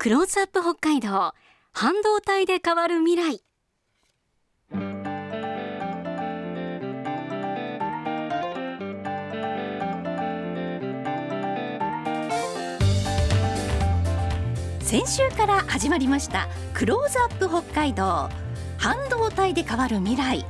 [0.00, 1.34] クローズアップ北海道。
[1.72, 3.42] 半導体で変わる未来。
[14.80, 16.46] 先週から始まりました。
[16.74, 18.28] クローズアップ北海道。
[18.76, 20.46] 半導体で変わる未来。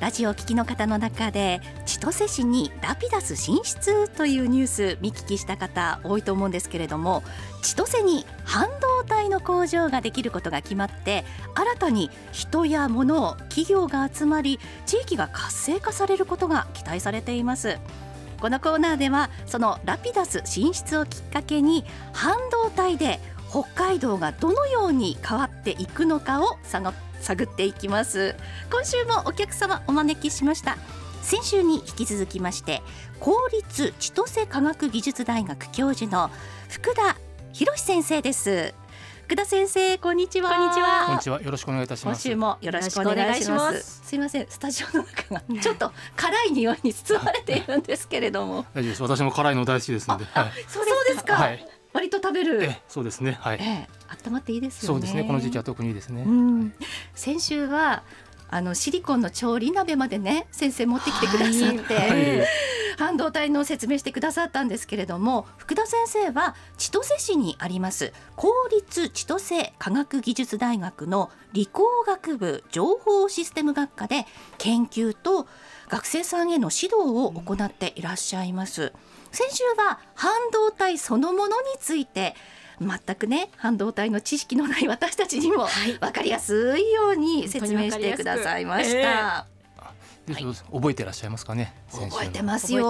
[0.00, 7.22] ラジオを聞きの方の中で千歳市にラピダス進出というニュース見聞きした方多いと思うんですけれども
[7.62, 17.78] 千歳に半導体の工場ができることが決まって新たに人や物企業が集まり地域が活性化されることが期待されています。
[18.40, 23.18] このコーナーではそのラピダス進出をきっかけに半導体で
[23.48, 26.92] 北海道がどのように変わっていくのかを探っ
[27.34, 28.36] ていきます。
[28.70, 30.76] 今週もお客様お招きしました。
[31.22, 32.82] 先週に引き続きまして
[33.18, 36.30] 公立千歳科学技術大学教授の
[36.68, 37.16] 福田
[37.52, 38.74] 博先生です。
[39.24, 40.50] 福田先生こんにちは。
[40.50, 41.06] こんにちは。
[41.06, 41.42] こんにちは。
[41.42, 42.28] よろしくお願いいたします。
[42.28, 44.02] 今週もよろしくお願いします。
[44.06, 44.14] す。
[44.14, 44.46] いません。
[44.48, 48.66] スタジオの中が ちょっと辛い匂いに包まれているんですけれども。
[48.72, 49.02] 大丈夫です。
[49.02, 51.66] 私も辛いの大好きですので、はい、そうですか、はい
[52.06, 52.62] 割と食べる。
[52.62, 53.36] えそうですね。
[53.40, 53.58] はい。
[53.60, 53.88] ええ、
[54.26, 55.24] 温まっていいですそうですね。
[55.24, 56.22] この時期は特にいいですね。
[56.22, 56.72] うん、
[57.14, 58.04] 先週は
[58.48, 62.46] あのシリコンの調理鍋までね先生持ってきてくださって、はい、
[62.96, 74.26] 半導体の説明してくださったんですけれども福田先生は千歳市にあります公立千歳科学技術大学の理工学部情報システム学科で
[74.58, 75.48] 研究と
[75.88, 78.92] 学生さんへの指導を行っていらっしゃいます。
[79.36, 82.34] 先週は半導体そのものについて
[82.80, 85.66] 全くね半導体の知識のない私たちにも
[86.00, 89.46] 分かりやすいように説明してくださいました。
[90.26, 91.74] えー、覚えてらっしゃいますかね？
[91.92, 92.88] 覚えてますよ。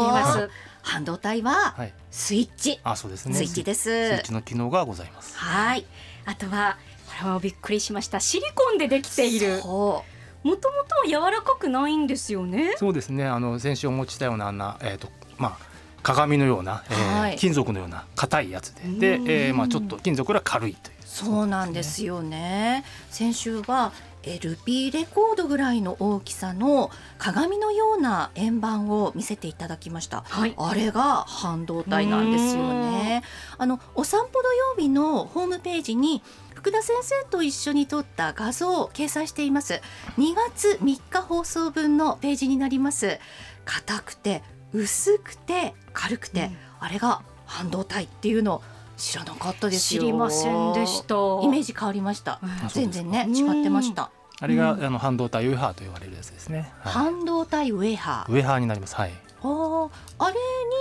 [0.83, 1.75] 半導体は
[2.13, 3.35] スイッチ、あそうですね。
[3.35, 3.83] スイッチです。
[3.83, 5.37] スイッチの機能がございます。
[5.37, 5.85] はい。
[6.27, 8.21] あとはこれはびっくりしました。
[8.21, 9.57] シリコンでできている。
[9.65, 10.05] も
[10.45, 10.57] とも
[11.03, 12.75] と柔らかくないんですよね。
[12.77, 13.27] そうですね。
[13.27, 15.66] あの先週お持ちしたようなあんなえっ、ー、とまあ
[16.07, 19.19] 鏡のような、えー、はい、金属のような硬いやつで。
[19.19, 22.85] で、えーまあ、ちょっと金属が軽いという、そうなんですよね。
[23.11, 33.25] 先週は LP レコードぐらいの大きさの鏡のような円盤を見せていただきました、はい、あれが半導体なんですよね。
[33.59, 36.23] あのお散歩土曜日のホームページに
[36.55, 39.81] 福田先生と一緒に撮った画像を掲載しています。
[40.19, 43.19] 2月3日放送分のページになります。
[43.65, 48.63] 硬くて薄くて軽くて、うん、あれが半導体っていうの
[48.97, 51.15] 知らなかったです知りませんでした。
[51.43, 54.11] イメージ変わりました、うん、全然ね違ってました、
[54.41, 58.33] あれが、あの半導体ウェハーと言われるやつですね、はい、半導体ウェハー。
[58.33, 58.95] ウェハーになります。
[58.95, 59.13] はい。
[59.43, 59.89] あ
[60.19, 60.35] あれ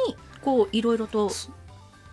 [0.07, 1.29] にこういろいろと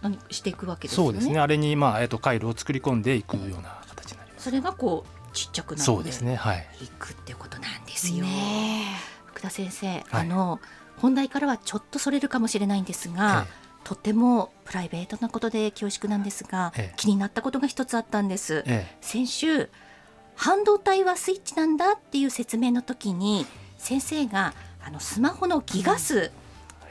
[0.03, 1.04] 何していくわけですね。
[1.04, 1.39] そうですね。
[1.39, 4.44] あれにまあえっ、と回路を作り込んでいくような形になります。
[4.44, 6.37] それがこうちっちゃくなってそうですね。
[6.37, 6.66] はい。
[6.83, 8.27] いくってことなんですよ、
[9.27, 10.60] 福田先生、はい、あの
[11.03, 13.53] 本題からはちょっとそれるかもしれないんですが、ええ、
[13.83, 18.65] とてもプライベートなことで恐縮なんですが、え、気になったことが一つあったんです。
[19.01, 19.69] 先週
[20.37, 23.47] 半導体はスイッチなんだっていう説明の時に
[23.79, 26.31] 先生があのスマホのギガ数、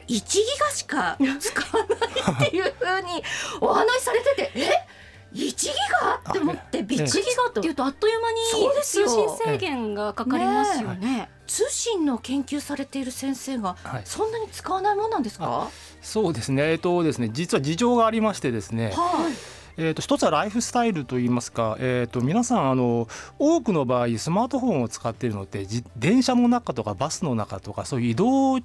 [0.08, 0.22] 1ギ
[0.60, 3.24] ガしか使わないっていうふうに
[3.62, 5.01] お話しされててえ？
[5.34, 5.70] 1ギ
[6.02, 11.00] ガって思って1ギガっていうとあっという間に通信制限がかかりますよね。
[11.00, 13.76] ね通信の研究されている先生が
[14.06, 15.70] そんなに使わないものなんですか、はい、
[16.02, 19.34] そうですね,、えーとですね実は事情がありましてですね、はい。
[19.78, 23.08] えーと、一つはライフスタイルといいますか、えーと、皆さんあの
[23.40, 25.66] 多くの場合スマートフォンを使っているのって
[25.96, 28.60] 電車の中とかバスの中とかそういう移動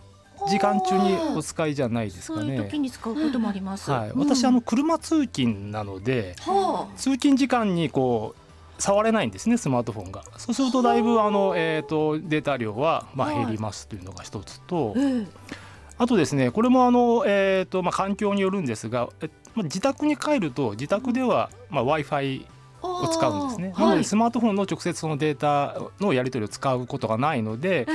[0.48, 2.40] 時間中にお使いじゃないですかね。
[2.40, 3.90] そういう時に使うこともあります。
[3.90, 6.36] はい、私、あの車通勤なので、
[6.96, 8.46] 通勤時間にこう
[8.78, 10.22] 触れないんですねスマートフォンが。
[10.36, 15.26] そうするとだいぶあの、えーと、データ量はまあ減りますというのが一つと、はい、
[15.98, 22.46] あとですねこれもあの、えーとまあ、環境によるんですが、えまあ、自宅に帰ると自宅では、まあ、w i f i
[22.86, 23.74] を使うんですね。
[23.76, 27.86] なのでスマートフォンの直接そのデータのやり取りを使うことがないので、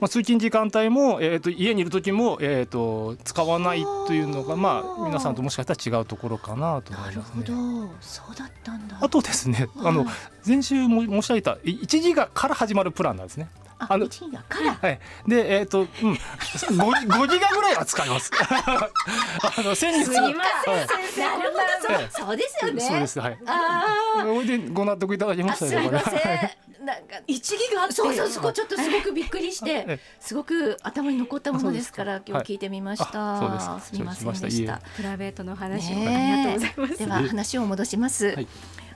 [0.00, 7.44] まあ、通勤時間帯も、えー、と家にいる時も、えー、と使わないというのが、まあ、皆さんともしかしたら違うところかなと思いますね。
[8.00, 10.06] そうだったんだあとですねあの
[10.46, 13.48] 前週も申し上げた1ギガから始まるプランなんですね。
[13.88, 14.74] あの1ギガから。
[14.74, 15.00] はい。
[15.26, 15.86] でえっ、ー、とうん。
[15.86, 16.18] 5,
[16.78, 18.30] 5ギガぐらいは使います。
[18.38, 18.90] あ
[19.62, 20.86] の先日すいません、はい、
[21.18, 21.58] なるほ
[21.92, 22.80] どそうですよね。
[22.80, 23.38] そうですはい。
[23.46, 23.86] あ
[24.20, 26.72] あでご納得いただきましたすいません。
[26.84, 33.92] なんか一ギガそうそうそこちょっとすごくびっくりしてすごく頭に残ったものですから今日聞いてみました、す。
[33.94, 34.80] みませんでした。
[34.96, 36.98] プライベートの話、ありがとうございます。
[36.98, 38.36] では話を戻します、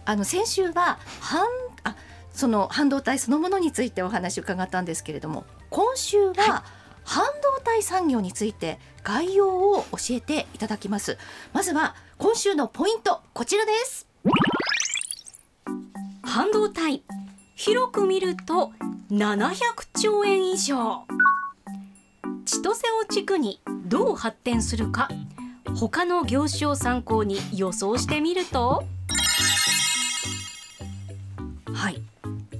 [0.04, 1.46] あの先週は半
[1.84, 1.94] あ
[2.36, 6.64] その半導体そのものについてお話を伺ったんですけれども今週は
[7.02, 11.16] 半導体産業について概要を教えていただきます。
[11.52, 14.06] まずは今週のポイントこちらです。
[16.22, 17.04] 半導体
[17.54, 18.72] 広く見ると
[19.10, 19.54] 700
[19.98, 21.04] 兆円以上。
[22.44, 25.08] 千歳を地区にどう発展するか
[25.76, 28.84] 他の業種を参考に予想してみると。
[31.72, 32.02] はい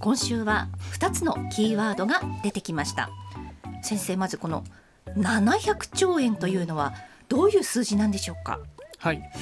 [0.06, 3.10] 今週は2つのキーワードが出てきました。
[3.82, 4.62] 先生まずこの
[5.16, 6.94] 700兆円というのは
[7.28, 8.60] どういう数字なんでしょうか？
[8.98, 9.32] はい。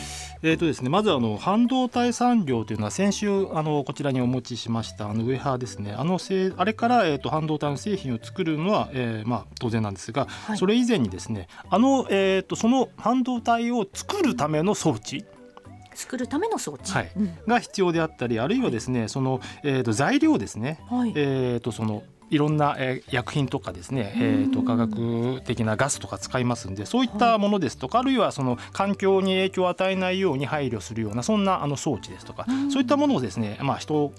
[0.43, 5.93] えーとですね、まずあの半導体産業というのは先週あのこちらにお持ちしましたあのウェハーですね。
[5.93, 15.26] あのせあれから、えーと、半導体の製品を作るのは、えーまあ、当然なんですが、はい、それ以前にですねあの、えーと、その半導体を作るための装置
[15.94, 34.12] 作るための装置、はい、うん、が必要であったりあるいはですね、はい、その、えーと、材料ですね、はい、えー、とそのいろんな、えー、薬品とかですね、えーと、化学的なガスとか使いますんでそういったものですとか、はい、あるいはその環境に影響を与えないように配慮するようなそんなあの装置ですとかそういったものをですね、まあ、人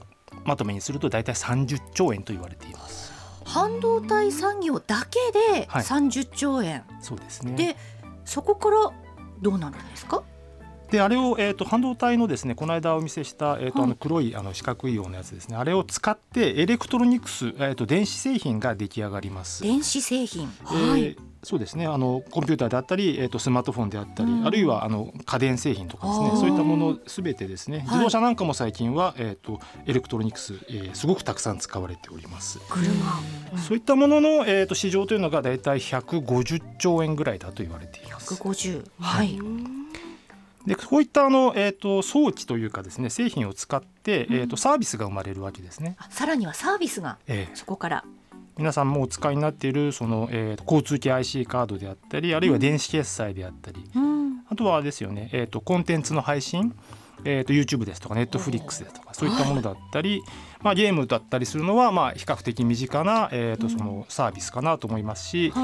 [0.44, 3.13] まとめにすると大体30兆円と言われています。
[3.44, 5.19] 半導体産業だけ
[5.60, 7.54] で30兆円、はい、そうですね。
[7.56, 7.78] で
[8.25, 8.92] そこから
[9.42, 10.24] どうなるんですか？
[10.90, 15.56] であれを、えーと、半導体のですねこの間お見せした、えーと、あの黒いあの四角いようなやつですね。
[15.56, 19.64] あれを使ってエレクトロニクス、えーと、電子製品が出来上がります。
[19.64, 21.18] 電子製品、えー、はい。
[21.44, 21.86] そうですね。
[21.86, 26.30] あのコンピューターであったり、えー、とスマートフォンであったり、うん、あるいはあの家電製品とかですね。
[26.32, 27.84] そういったものすべてですね。
[27.86, 32.60] 自動車なんかも最近は、えー、とエレクトロニクス、えー、すごくたくさん使われております。
[32.70, 32.94] 車、
[33.54, 38.34] うん、そういったものの、えー、と市場というのが大体150兆円ぐらいだと言われています。
[38.34, 39.75] 150はい、はい
[40.66, 45.98] でこういったあの、えーと、装置というかですね製品を使って、うん、えーと、サービスが生まれるわけですね。
[46.10, 48.04] さらにはサービスが、えー、そこから。
[48.58, 56.74] 皆さんもお使いになっているその、えー、交通系 IC カードであったりあるいは電子決済であったり、うん、あとはですよね、えーと、コンテンツの配信、
[57.26, 60.24] えー、と YouTube ですとか Netflix ですとかそういったものだったり、
[60.66, 65.64] まあ、ゲームだったりするのはまあ比較的身近な、えー、とそのサービスかなと思いますし、うん、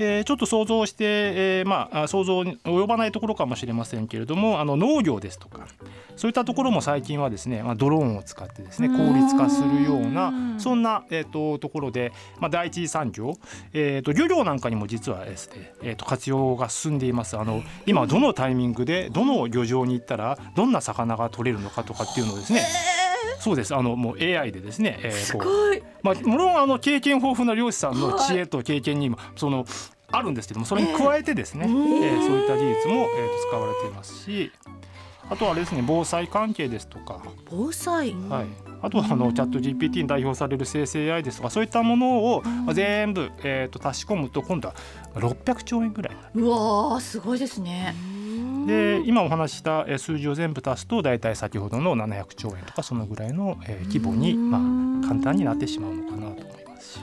[0.00, 5.68] えー、ちょっと想像して、えー、まあ想像に及ばないところかもしれませんけれどもあの農業ですとか
[6.16, 13.34] そういったところも最近はですね、まあ、ドローンを使ってですね効率化するようなそんな、えー、とところで、まあ、第一次産業、
[13.72, 17.38] えー、と漁業なんかにも実はですね、えー、と活用が進んでいます。
[17.38, 23.01] あの今どのタイミングでどの漁場に行ったらどんな魚が取れるのかとかっていうのをですね
[23.42, 23.74] そうです。
[23.74, 25.82] あのもう AI でですね、えー、すごい。
[26.02, 29.66] まあもろんあの経験豊富な漁師さんの知恵と経験にも、その
[30.12, 34.52] あるんですけどもそれに加えてですね、えー、えー、そういった技術も、えー、と使われていますし
[35.28, 37.20] あとはですね防災関係ですとか。
[37.50, 38.46] 防災、はい、
[38.82, 42.42] あとはあのチャット GPT に代表される生成 AI ですとかそういったものを
[42.74, 44.74] 全部、えー、と足し込むと今度は
[45.14, 47.94] 600兆円ぐらいうわすごいですね。
[48.66, 53.56] で今お話した数字を全部足すと大体先ほどの700兆円とかそのぐらいの
[53.86, 56.94] 規模にまあ簡単になってしまうのかなと思います。
[56.94, 57.00] し。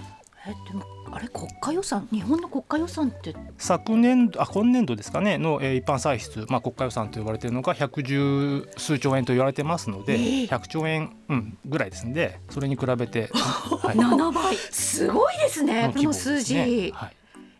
[0.47, 2.07] えでもあれ国家予算？
[2.11, 3.35] 日本の国家予算って？
[3.57, 14.55] 昨年度あ今年度ですかねの、えー、一般歳出、まあ、国家予算と呼ばれているのが110数兆円と言われてますので、えー、100兆円、うん、ぐらいですんでそれに比べて、はい、 7倍。
[14.55, 16.91] すごいですねこの数字。
[16.93, 17.15] はい、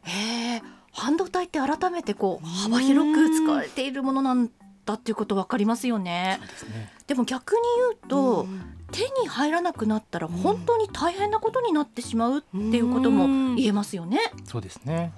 [0.05, 0.68] えー
[0.99, 4.49] 半導体って改めてこう幅広く使われているものなん
[4.85, 6.39] だっていうこと分かりますよね。
[7.07, 8.47] でも逆に言うと、
[8.91, 14.19] 手に入らなくなったら本当に大変なことになってしまうっていうことも言えますよね。
[14.45, 15.13] そうですね。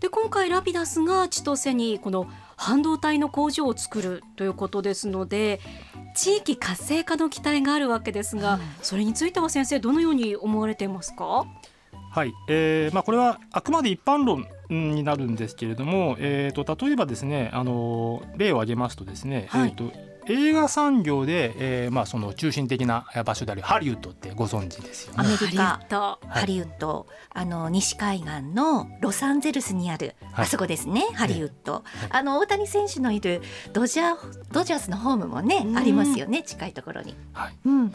[0.00, 5.60] で今回ラピダスが千歳にこの半導体の工場を作るということですので
[6.16, 11.46] 地域活性化の期待があるわけですが、それについては先生どのように思われていますか？
[12.12, 19.90] はい、えーまあ、これはあくまで一般論になるんですけれども、えーと、例えばですねあの例を挙げますとですね、はい、えーと、
[20.28, 25.20] 映画産業で、えーまあ、その中心的な場所であるハリウッドってご存知ですよね。
[25.20, 33.40] アメリカハリウッド、あの西海岸のロサンゼルスにある、はい、あそこですねハリウッド、はい、あの大谷選手のいる
[33.72, 37.16] ドジャードジャースのホームもねありますよね近いところに。
[37.32, 37.94] はい、うん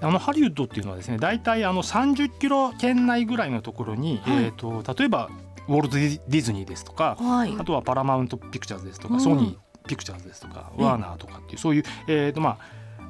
[0.00, 5.30] あのハリウッドっていうのはですね大体あの30キロ圏内ぐらいのところに、はい、えーと、例えば
[5.68, 12.58] ウォルト・ディズニーですとか、はい、あとはパラマウント・ピクチャーズですとか、うん、ソニー・ピクチャーズですとか、ワーナーとかっていうそういう、えーとまあ、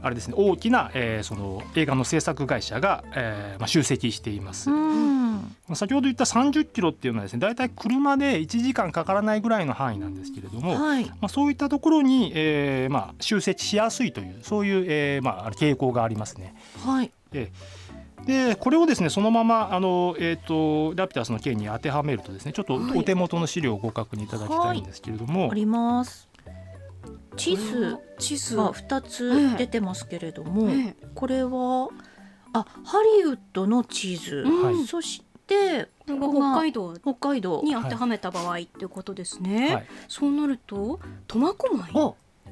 [0.03, 4.71] あれですね大きな、えー、その映画の制作会社が、えーまあ、集積しています。
[5.75, 16.55] 先ほど言った30キロっていうのはですね大体車で1時間かからないぐらいの範囲なんですけれども、はい、まあ、そういったところに、えーまあ、集積しやすいというそういう、えーまあ、傾向がありますね。
[16.85, 17.51] はい、で
[18.27, 25.43] でこれをですねそのままあの、えーと、ラピュタスの件に当てはめるとですねちょっとお手元の資料をご確認いただきたいんですけれども。
[25.43, 26.29] はい、あります。
[27.37, 31.89] 地図地図が2つ出てますけれども、ええ、これは
[32.53, 36.17] あハリウッドの地図、うん、そして北
[36.55, 36.95] 海道。
[36.99, 37.63] 北海道。
[37.63, 41.93] に当てはめた場合っていうことですね、はい、そうなると苫小牧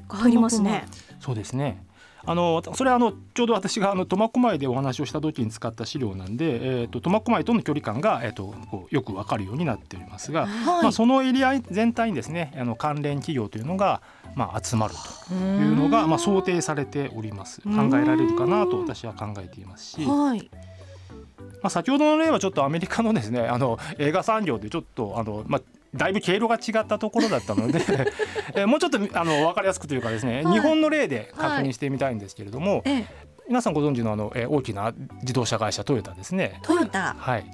[0.07, 0.85] が入りますね。
[1.19, 1.83] そうですね。
[2.27, 14.01] あのそれはあのちょうど私があの苫小牧でお話をした時に使った資料なんで、えーと、苫小牧との距離感が、えーと、こうよく分かるようになっておりますが、はい、まあ、そのエリア全体にですねあの関連企業というのが、
[14.35, 14.93] まあ、集まる
[15.27, 17.61] というのがまあ、想定されております。
[17.61, 20.05] 考えられるかなと私は考えていますし。
[20.05, 20.49] はい。
[21.61, 25.61] まあ、先ほどの例はちょっとアメリカのですねあの映画産業でちょっとあの、まあ、
[25.95, 27.81] だいぶ経路が違ったところだったので
[28.55, 33.05] えもうちょっとあの分かりやすくというかですね、はい、日本の例で確認してみたいんですけれども、はい、
[33.47, 36.59] 皆さんご存知のあの、え大きな自動車会社トヨタですね。
[36.63, 37.45] トヨタ、はい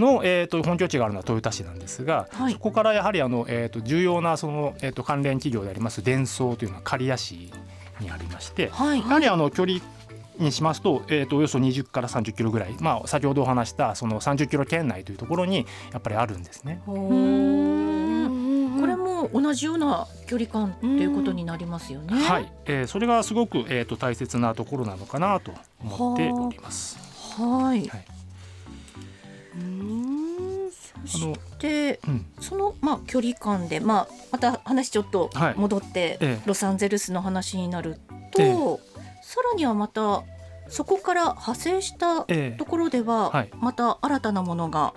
[0.00, 7.52] の、えーと、本拠地があるのは豊田市なんですが、はい、そこからやはりあの、えーと、重要なその、えーと、関連企業でありますデンソーというのは刈谷市
[8.00, 9.80] にありまして、はい、やはりあの距離
[10.38, 16.80] にしますと,、えー、とおよそ20から30キロぐらい、まあ、先ほどお話したその30キロ圏内というところにやっぱりあるんですね。
[16.86, 16.92] こ
[18.86, 22.14] れも同じような距離感ということになりますよね。
[22.14, 25.52] はい、えー、それがすごく、えーと、大切なところなのかなと
[25.82, 26.96] 思っております。
[27.36, 27.86] はい。
[27.88, 28.19] はい、うん
[31.06, 37.98] そして、うん、そのまあ距離感でまあまた話ちょっと戻って、はい、ロサンゼルスの話になる
[38.32, 38.54] と、ええ、
[39.22, 40.22] さらにはまた
[40.68, 44.94] そこから派生したところでは、また新たなものが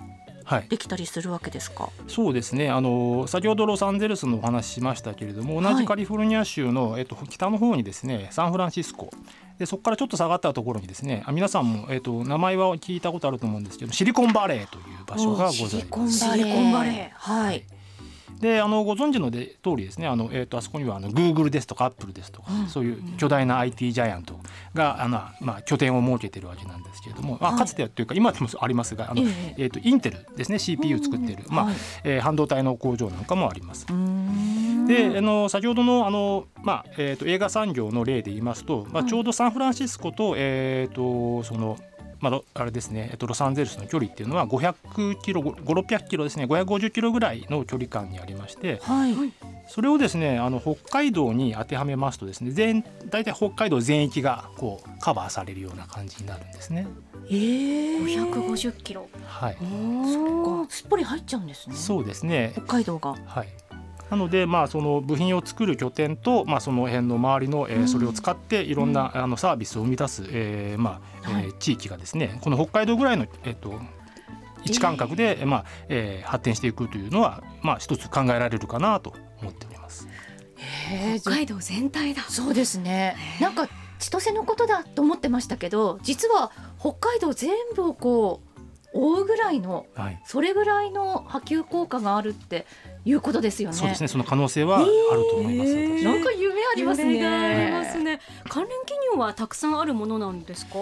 [0.68, 2.70] できたりするわけですか、はい、そうですね。
[2.70, 9.10] あの先ほどロサンゼルスのお話しましたけれども同じカリフォルニア州の、はい、えっと、北の方にですねサンフランシスコ
[9.58, 16.18] でそこからちょっと下がったところにですねあ皆さんも、えっと、名前は聞いたことあると思うんですけどシリコンバレーという場所がございます。
[16.18, 17.10] シリコンバレー。
[17.12, 17.64] はい、
[18.40, 24.38] であのご存知ので通りですねあの、えーと、あそこにはあの Google ですとか Apple ですとか、うん、そういう巨大な IT ジャイアント
[24.74, 31.70] があの、まあ、拠点を設けてるわけなんですけれども、まあ、かつてはというか今でもありますがあの、えー、えーとインテルですね CPU 作ってる、まあ
[32.02, 33.86] えー、半導体の工場なんかもあります。
[34.86, 41.78] であの先ほどのあの、まあえーと、映画産業の例で言いますと、まあ、ちょうどサンフランシスコと,、えー、とその
[42.20, 49.14] まあ、あれですね、えっと、ロサンゼルスの距離っていうのは500キロ5600キロですね550キロぐらいの距離感にありまして、はい、
[49.68, 56.86] それをですねあの北海道に当てはめますとですね全大体北海道全域がこうカバーされるような感じになるんですね。
[57.26, 59.08] えー、550キロ。
[59.26, 59.56] はい。
[59.56, 61.76] そっか、すっぽり入っちゃうんですね。
[61.76, 62.52] そうですね。
[62.54, 63.16] 北海道が。
[63.26, 63.48] はい。
[64.14, 73.72] なので、まあ、その部品を作る拠点と、まあ、その辺の周りの、えー、それを使っていろんな、あのサービスを生み出す、えーまあえー、地域がですねこの北海道ぐらいの、えー、と
[74.64, 80.06] 位置感覚で、まあえー、発展していくというのは、まあ、一つ考えられるかなと思っております。
[81.18, 82.22] 北海道全体だ。
[82.22, 83.16] そうですね。
[83.40, 83.68] なんか
[83.98, 88.43] 千歳のことだと思ってましたけど実は北海道全部をこう
[88.94, 92.64] 覆うぐらいの、はい、それぐらいの波及効果があるって
[93.04, 93.76] いうことですよね。
[93.76, 94.08] そうですね。
[94.08, 94.86] その可能性はある
[95.30, 95.70] と思います。
[95.70, 97.26] えー、なんか夢ありますね。
[97.26, 98.20] ありますね。
[98.48, 100.78] 関連企業はたくさんあるものなんですか？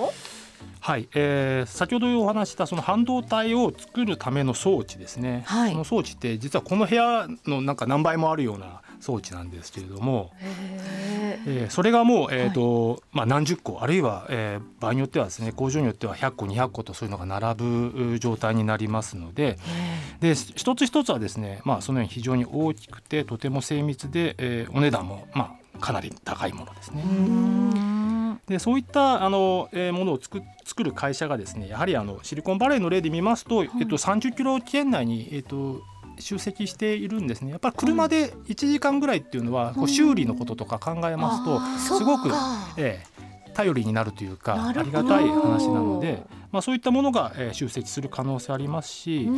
[0.79, 10.31] はい、えー、先ほどお話したその半導体を作るための装置ですね、はい、その装置って実はこの部屋のなんか何倍もあるような装置なんですけれども、
[11.45, 19.59] えー、それがもう、えーと、はい、まあ、何十個あるいは、えー、場合によってはですね工場によっては100個200個とそういうのが並ぶ状態になりますので
[20.21, 27.03] で一つ一つはですね、まあ、そのように非常に大きくてとても精密で、えー、お値段も、まあ、かなり高いものですね。
[28.47, 35.83] でそういったあの、えー、ものを作作る会社がですねやはりあのシリコンバレーの例で見ますと、えっと、30キロ圏内に、えっと、
[36.23, 37.51] 集積しているんですね。
[37.51, 41.61] やっぱり車で1時間ぐらいっていうのは、こう修理のこととか考えますと、
[41.99, 42.31] すごく、
[42.77, 43.13] ええ、
[43.53, 49.29] 頼りになるというかありがたい話なので、まあ、そういったものが、えー、集積する可能性ありますし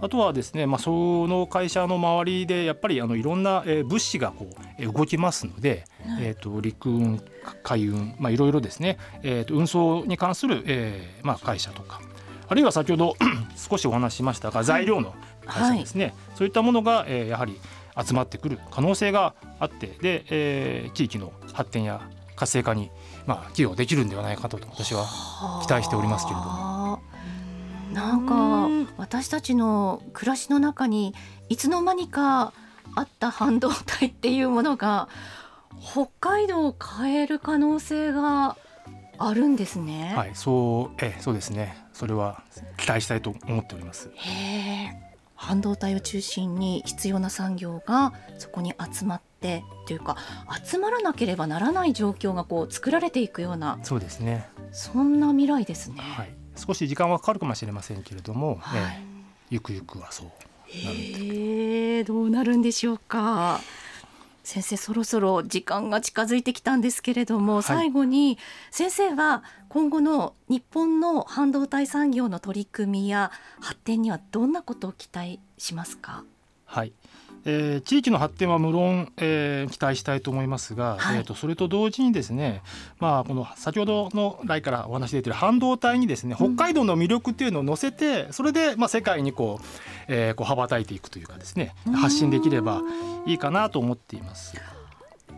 [0.00, 5.84] あとはですね、まあ、その会社の周りでやっぱりあのいろんな、えー、物資がこう、えー、動きますので、
[6.20, 7.22] えーと、陸運
[7.62, 12.00] 海運、まあ、いろいろですね、えーと、運送に関する、えーまあ、会社とか
[12.48, 13.14] あるいは先ほど
[13.56, 15.14] 少しお話ししましたが材料の
[15.46, 17.60] 会社ですね、はい、そういったものが、えー、やはり
[17.96, 22.00] 集まってくる可能性があってで、えー、地域の発展や
[22.36, 22.90] 活性化に、
[23.26, 25.04] まあ、寄与できるんではないかと私は
[25.66, 27.02] 期待しておりますけれども。
[27.92, 31.14] なんか私たちの暮らしの中に
[31.48, 32.52] いつの間にか
[32.94, 35.08] あった半導体っていうものが
[35.80, 38.56] 北海道を変える可能性が
[39.18, 40.12] あるんですね。
[40.14, 41.76] はい、そうえそうですね。
[41.98, 42.44] それは
[42.76, 44.08] 期待したいと思っております。
[44.14, 44.92] へ
[45.34, 50.16] 半導体を中心に必要な産業がそこに集まってというか
[50.64, 54.48] 集まらなければならない状況がこう作られていくようなそうですね。
[54.70, 59.02] そんな未来ですね、はい、少し時間はかかるかもしれませんけれども、はい、
[59.50, 60.28] ゆくゆくはそう
[60.66, 63.60] へえどうなるんでしょうか。
[64.48, 68.38] 先生そろそろ時間が近づいてきたんですけれども、はい、最後に
[68.70, 76.24] 先生は今後の日本の半導体産業の取り組みや発展にはどんなことを期待しますか？
[76.64, 76.94] はい
[77.44, 82.62] えー、地域の発展は無論、えー、期待したいと思いますが、はい、えーと、それと同時にですね、
[82.98, 89.64] まあ、この先ほどの来からお話出ている半導体にですね北海道の魅力っていうのを乗せて、うん、それで、まあ、世界にこう、
[90.08, 92.82] えー、こう羽ばたいていくというかですね発信できれば
[93.26, 94.54] いいかなと思っています。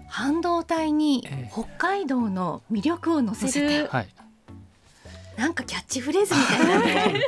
[0.09, 4.09] 半導体に北海道の魅力を乗せる、えー、はい、
[5.37, 7.25] なんかキャッチフレーズみたいなね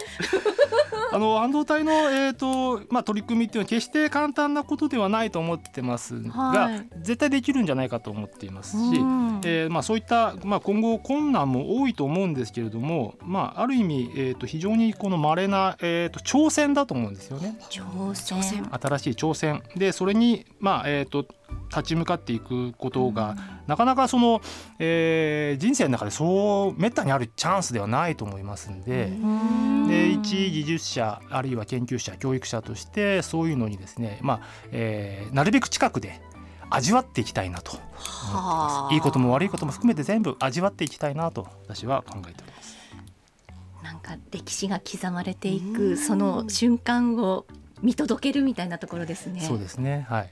[1.12, 17.56] あの半導体の、えーとまあ、取り組みっていうのは決して簡単なことではないと思ってますが、はい、絶対できるんじゃないかと思っていますし、うん、えー、まあ、そういった、まあ、今後困難も多いと思うんですけれども、まあ、ある意味、えーと、非常にこの稀な、えーと、挑戦だと思うんですよね。
[17.70, 18.68] 挑戦。
[18.70, 19.62] 新しい挑戦。
[19.76, 21.26] でそれに、まあえー、と
[21.74, 24.40] 立ち向かっていくことが、うん、なかなかその、
[24.78, 29.10] えー、人生の中でそうめったにあるチャンスではないと思いますんで
[29.88, 36.20] で一技術者あるいは研究者教育者としてそういうのにですね、まあえー、なるべく近くで
[36.70, 37.76] 味わっていきたいなと
[38.90, 42.76] いいことも悪いことも含めて全部味わっていきたいなと私は考えております。
[43.82, 47.46] なんか歴史が刻まれていくその瞬間を
[47.82, 49.40] 見届けるみたいなところですね。
[49.40, 50.06] そうですね。
[50.08, 50.30] はい。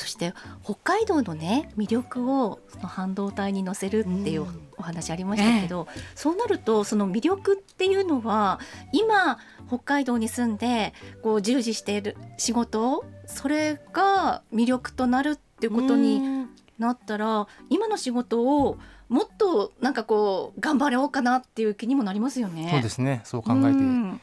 [0.00, 0.32] そして
[0.64, 4.46] 北海道のね魅力をその半導体に乗せるっていう
[4.78, 8.58] お話ありましたけど、ええ、そうなるとその魅力っていうのは
[8.92, 16.46] 今北海道に住んでこう従事している仕事それが魅力となるっていうことに
[16.78, 18.78] なったら今の仕事を
[19.10, 22.70] もっとなんかこう頑張ろうかなっていう気にもなりますよね。
[22.72, 23.20] そうですね。
[23.24, 24.20] そう考えて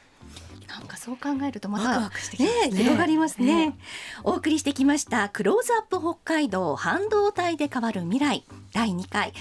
[0.79, 3.77] なんかそう考えるとまたね、ね、広がりますね、ね、
[4.23, 9.33] お送りしてきましたクローズアップ北海道半導体で変わる未来第2回。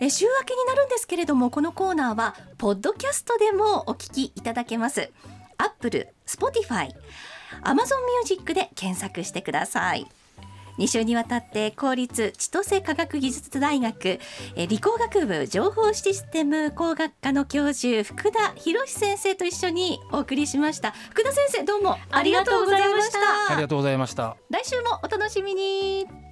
[0.00, 5.10] え週明けになるんですけれどもこのコーナーはポッドキャストでもお聞きいただけます。
[5.56, 6.94] アップル、スポティファイ、
[7.62, 10.06] アマゾンミュージックで検索してください
[10.78, 14.18] 2週にわたって公立千歳科学技術大学
[14.56, 20.92] 理工学部情報システム工学科の教授福田博先生と一緒にお送りしました。
[21.10, 23.18] 福田先生どうもありがとうございました。
[23.52, 24.36] ありがとうございました。
[24.50, 26.23] 来週もお楽しみに